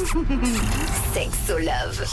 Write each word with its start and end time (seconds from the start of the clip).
Sexolove. 1.12 2.06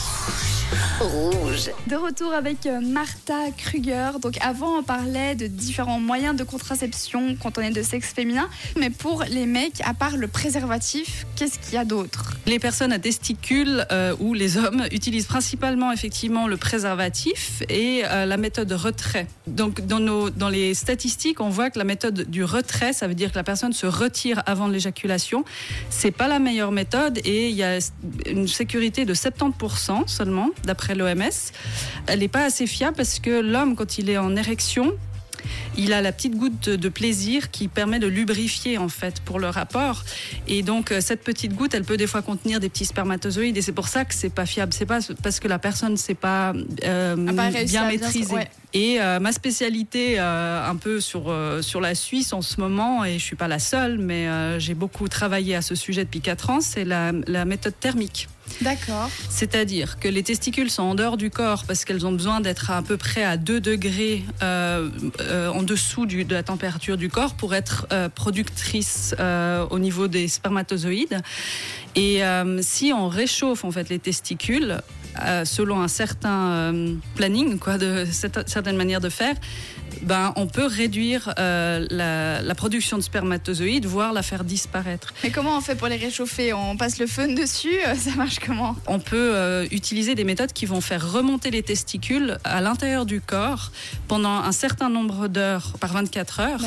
Rouge. 1.00 1.72
De 1.88 1.96
retour 1.96 2.34
avec 2.34 2.66
euh, 2.66 2.82
Martha 2.82 3.52
Kruger. 3.56 4.20
Donc 4.22 4.38
avant, 4.42 4.80
on 4.80 4.84
parlait 4.84 5.36
de 5.36 5.48
différents 5.48 6.00
moyens 6.00 6.36
de 6.36 6.44
contraception 6.44 7.38
quand 7.42 7.58
on 7.58 7.62
est 7.62 7.72
de 7.72 7.82
sexe 7.82 8.14
féminin. 8.14 8.50
Mais 8.78 8.90
pour 8.90 9.24
les 9.30 9.46
mecs, 9.46 9.80
à 9.86 9.94
part 9.94 10.18
le 10.18 10.28
préservatif, 10.28 11.26
qu'est-ce 11.36 11.60
qu'il 11.60 11.76
y 11.76 11.78
a 11.78 11.86
d'autre? 11.86 12.34
Les 12.46 12.60
personnes 12.60 12.92
à 12.92 13.00
testicules 13.00 13.86
euh, 13.92 14.16
ou 14.20 14.34
les 14.34 14.58
hommes 14.58 14.86
utilisent 14.92 15.28
principalement 15.28 15.92
effectivement 15.92 16.48
le 16.48 16.58
préservatif 16.58 17.64
et 17.70 18.02
euh, 18.06 18.26
la 18.26 18.38
méthode 18.38 18.72
retrait. 18.74 19.28
Donc 19.46 19.86
dans, 19.86 20.00
nos, 20.00 20.30
dans 20.30 20.50
les 20.50 20.74
statistiques, 20.74 21.40
on 21.40 21.50
voit 21.50 21.70
que 21.70 21.80
la 21.80 21.86
méthode 21.86 22.30
du 22.30 22.44
retrait, 22.44 22.92
ça 22.92 23.08
veut 23.08 23.16
dire 23.16 23.32
que 23.32 23.38
la 23.38 23.44
personne 23.44 23.72
se 23.72 23.86
retire 23.86 24.44
avant 24.46 24.68
l'éjaculation. 24.68 25.46
C'est 25.90 26.12
pas 26.12 26.28
la 26.28 26.40
meilleure 26.40 26.72
méthode 26.72 27.20
et 27.24 27.50
il 27.50 27.56
y 27.56 27.64
a 27.64 27.77
une 28.26 28.48
sécurité 28.48 29.06
de 29.06 29.14
70% 29.14 30.08
seulement 30.08 30.50
d'après 30.64 30.96
l'OMS. 30.96 31.22
Elle 32.08 32.20
n'est 32.20 32.28
pas 32.28 32.46
assez 32.46 32.68
fiable 32.68 32.96
parce 32.96 33.20
que 33.20 33.42
l'homme, 33.42 33.76
quand 33.76 33.98
il 33.98 34.10
est 34.10 34.18
en 34.18 34.36
érection, 34.36 34.94
il 35.78 35.94
a 35.94 36.02
la 36.02 36.12
petite 36.12 36.36
goutte 36.36 36.70
de 36.70 36.90
plaisir 36.90 37.52
qui 37.52 37.68
permet 37.68 38.00
de 38.00 38.08
lubrifier 38.08 38.78
en 38.78 38.90
fait 38.90 39.22
pour 39.22 39.40
le 39.40 39.48
rapport. 39.48 40.04
Et 40.48 40.64
donc 40.64 40.92
euh, 40.92 41.02
cette 41.02 41.24
petite 41.24 41.54
goutte, 41.54 41.74
elle 41.74 41.84
peut 41.84 41.98
des 41.98 42.08
fois 42.08 42.22
contenir 42.22 42.60
des 42.60 42.70
petits 42.70 42.86
spermatozoïdes 42.86 43.58
et 43.58 43.62
c'est 43.62 43.72
pour 43.72 43.88
ça 43.88 44.06
que 44.06 44.14
c'est 44.14 44.34
pas 44.34 44.46
fiable. 44.46 44.74
C'est 44.74 44.86
pas 44.86 45.00
parce 45.22 45.40
que 45.40 45.48
la 45.48 45.60
personne 45.60 45.94
ne 45.94 45.98
sait 45.98 46.16
pas, 46.16 46.54
euh, 46.84 47.16
bien 47.66 47.88
maîtriser. 47.88 48.36
Et 48.74 49.02
euh, 49.02 49.20
ma 49.20 49.32
spécialité 49.32 50.20
un 50.20 50.76
peu 50.76 51.00
sur, 51.00 51.34
sur 51.62 51.82
la 51.82 51.96
Suisse 51.96 52.34
en 52.34 52.42
ce 52.42 52.60
moment, 52.60 53.06
et 53.06 53.14
je 53.20 53.24
suis 53.24 53.36
pas 53.36 53.48
la 53.48 53.60
seule, 53.60 53.98
mais 53.98 54.60
j'ai 54.60 54.74
beaucoup 54.74 55.08
travaillé 55.08 55.56
à 55.56 55.62
ce 55.62 55.76
sujet 55.76 56.04
depuis 56.06 56.22
4 56.22 56.50
ans, 56.50 56.62
c'est 56.62 56.86
la, 56.86 57.12
la 57.28 57.46
méthode 57.46 57.80
thermique. 57.80 58.28
D'accord. 58.62 59.10
C'est-à-dire 59.30 60.00
que 60.00 60.08
les 60.08 60.24
testicules 60.24 60.72
sont 60.72 60.84
en 60.84 60.96
dehors 60.96 61.18
du 61.18 61.30
corps 61.30 61.64
parce 61.66 61.86
qu'elles 61.86 62.06
ont 62.06 62.12
besoin 62.12 62.42
d'être 62.42 62.72
à 62.72 62.82
peu 62.82 62.98
près 62.98 63.24
à 63.24 63.38
2 63.38 63.60
degrés 63.60 64.24
euh, 64.42 64.90
euh, 65.22 65.50
en 65.50 65.64
dessous 65.64 66.06
du, 66.06 66.26
de 66.26 66.34
la 66.34 66.44
température 66.44 66.98
du 66.98 67.10
corps 67.10 67.36
pour 67.36 67.54
être 67.54 67.88
euh, 67.92 68.10
productrices 68.10 69.16
au 69.70 69.80
niveau 69.80 70.08
des 70.08 70.28
spermatozoïdes. 70.28 71.22
Et 71.96 72.22
si 72.62 72.94
on 72.94 73.08
réchauffe 73.08 73.64
en 73.64 73.72
fait 73.72 73.90
les 73.90 74.00
testicules, 74.00 74.82
selon 75.46 75.82
un 75.82 75.88
certain 75.88 76.74
planning, 77.16 77.58
quoi, 77.58 77.78
de 77.78 78.06
certaine 78.58 78.76
manière 78.76 79.02
de 79.02 79.10
faire, 79.10 79.36
ben, 80.02 80.34
on 80.36 80.48
peut 80.48 80.66
réduire 80.66 81.34
euh, 81.40 81.86
la, 81.90 82.56
production 82.56 82.98
de 82.98 83.04
spermatozoïdes, 83.04 83.86
voire 83.86 84.14
la 84.14 84.24
faire 84.24 84.44
disparaître. 84.44 85.14
Mais 85.24 85.30
comment 85.30 85.58
on 85.58 85.62
fait 85.62 85.76
pour 85.76 85.88
les 85.88 85.98
réchauffer? 85.98 86.54
On 86.54 86.76
passe 86.76 86.98
le 86.98 87.06
feu 87.08 87.34
dessus 87.36 87.78
euh, 87.86 87.96
Ça 87.96 88.12
marche 88.16 88.40
comment? 88.40 88.76
On 88.88 89.00
peut 89.00 89.32
euh, 89.36 89.68
utiliser 89.72 90.16
des 90.16 90.24
méthodes 90.24 90.54
qui 90.54 90.66
vont 90.66 90.82
faire 90.82 91.12
remonter 91.12 91.52
les 91.52 91.62
testicules 91.62 92.38
à 92.44 92.62
l'intérieur 92.62 93.06
du 93.06 93.22
corps 93.22 93.72
pendant 94.08 94.32
un 94.32 94.52
certain 94.52 94.90
nombre 94.90 95.28
d'heures 95.28 95.74
par 95.80 95.94
24 95.94 96.40
heures. 96.40 96.62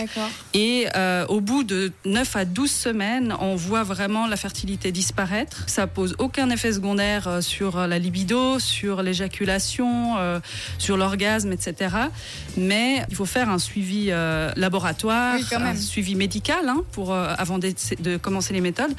Et 0.54 0.86
au 1.28 1.40
bout 1.40 1.64
de 1.64 1.92
9 2.04 2.36
à 2.36 2.44
12 2.44 2.70
semaines, 2.70 3.34
on 3.40 3.56
voit 3.56 3.82
vraiment 3.82 4.26
la 4.26 4.36
fertilité 4.36 4.92
disparaître. 4.92 5.64
Ça 5.66 5.86
pose 5.86 6.14
aucun 6.18 6.50
effet 6.50 6.72
secondaire 6.72 7.42
sur 7.42 7.86
la 7.86 7.98
libido, 7.98 8.58
sur 8.58 9.02
l'éjaculation, 9.02 10.16
sur 10.78 10.96
l'orgasme, 10.96 11.52
etc. 11.52 11.96
Mais 12.56 13.04
il 13.10 13.16
faut 13.16 13.26
faire 13.26 13.50
un 13.50 13.58
suivi 13.58 14.06
euh, 14.10 14.52
laboratoire, 14.56 15.36
un 15.52 15.74
suivi 15.74 16.14
médical 16.14 16.68
hein, 16.68 16.82
pour, 16.92 17.12
euh, 17.12 17.34
avant 17.36 17.58
de, 17.58 18.16
commencer 18.16 18.52
les 18.52 18.60
méthodes. 18.60 18.92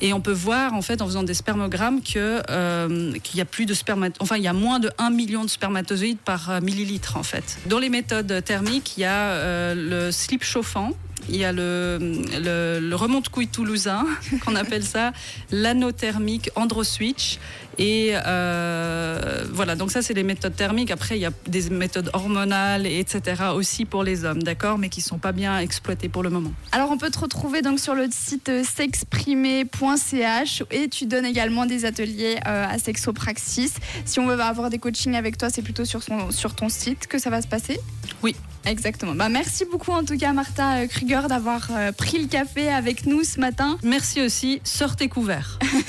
Et 0.00 0.12
on 0.12 0.20
peut 0.20 0.32
voir 0.32 0.74
en 0.74 0.82
fait 0.82 1.00
en 1.02 1.06
faisant 1.06 1.22
des 1.22 1.34
spermogrammes 1.34 2.02
que 2.02 2.42
euh, 2.50 3.12
qu'il 3.22 3.38
y 3.38 3.40
a 3.40 3.44
plus 3.44 3.66
de 3.66 3.74
enfin 4.20 4.36
il 4.36 4.42
y 4.42 4.48
a 4.48 4.52
moins 4.52 4.80
de 4.80 4.90
1 4.98 5.10
million 5.10 5.44
de 5.44 5.50
spermatozoïdes 5.50 6.18
par 6.18 6.60
millilitre 6.60 7.16
en 7.16 7.22
fait. 7.22 7.58
Dans 7.66 7.78
les 7.78 7.88
méthodes 7.88 8.42
thermiques, 8.44 8.96
il 8.96 9.02
y 9.02 9.04
a 9.04 9.74
le 9.74 10.10
slip 10.10 10.42
chauffant 10.42 10.92
il 11.28 11.36
y 11.36 11.44
a 11.44 11.52
le, 11.52 11.98
le, 12.38 12.78
le 12.80 12.96
remonte-couille 12.96 13.48
toulousain, 13.48 14.06
qu'on 14.44 14.54
appelle 14.54 14.84
ça, 14.84 15.12
l'anothermique 15.50 16.50
Androswitch. 16.54 17.38
Et 17.78 18.12
euh, 18.14 19.44
voilà, 19.52 19.76
donc 19.76 19.90
ça, 19.90 20.02
c'est 20.02 20.14
les 20.14 20.22
méthodes 20.22 20.56
thermiques. 20.56 20.90
Après, 20.90 21.16
il 21.16 21.20
y 21.20 21.26
a 21.26 21.30
des 21.46 21.68
méthodes 21.70 22.10
hormonales, 22.12 22.86
etc. 22.86 23.44
aussi 23.54 23.84
pour 23.84 24.02
les 24.02 24.24
hommes, 24.24 24.42
d'accord, 24.42 24.78
mais 24.78 24.88
qui 24.88 25.00
ne 25.00 25.04
sont 25.04 25.18
pas 25.18 25.32
bien 25.32 25.58
exploitées 25.58 26.08
pour 26.08 26.22
le 26.22 26.30
moment. 26.30 26.52
Alors, 26.72 26.90
on 26.90 26.98
peut 26.98 27.10
te 27.10 27.18
retrouver 27.18 27.62
donc 27.62 27.78
sur 27.78 27.94
le 27.94 28.08
site 28.10 28.50
s'exprimer.ch 28.64 30.62
et 30.70 30.88
tu 30.88 31.06
donnes 31.06 31.26
également 31.26 31.66
des 31.66 31.84
ateliers 31.84 32.36
euh, 32.46 32.66
à 32.68 32.78
Sexopraxis. 32.78 33.74
Si 34.04 34.20
on 34.20 34.26
veut 34.26 34.40
avoir 34.40 34.70
des 34.70 34.78
coachings 34.78 35.14
avec 35.14 35.36
toi, 35.36 35.50
c'est 35.50 35.62
plutôt 35.62 35.84
sur, 35.84 36.02
son, 36.02 36.30
sur 36.30 36.54
ton 36.54 36.68
site 36.68 37.06
que 37.06 37.18
ça 37.18 37.30
va 37.30 37.42
se 37.42 37.48
passer? 37.48 37.78
Oui. 38.22 38.34
Exactement. 38.64 39.14
Bah, 39.14 39.28
merci 39.28 39.64
beaucoup 39.64 39.92
en 39.92 40.02
tout 40.02 40.18
cas 40.18 40.32
Martha 40.32 40.78
euh, 40.78 40.86
Kruger 40.88 41.20
d'avoir 41.28 41.70
pris 41.96 42.18
le 42.18 42.26
café 42.26 42.68
avec 42.68 43.06
nous 43.06 43.22
ce 43.22 43.38
matin. 43.38 43.78
Merci 43.84 44.20
aussi. 44.22 44.60
Sortez 44.64 45.08
couverts. 45.08 45.60